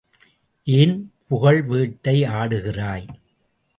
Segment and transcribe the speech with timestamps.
[0.67, 0.95] ஏன்
[1.29, 3.07] புகழ்வேட்டை ஆடுகிறாய்!